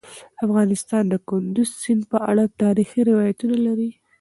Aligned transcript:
افغانستان 0.45 1.03
د 1.09 1.15
کندز 1.27 1.69
سیند 1.81 2.01
په 2.11 2.17
اړه 2.29 2.43
تاریخي 2.61 3.01
روایتونه 3.09 3.55
لري. 3.65 3.89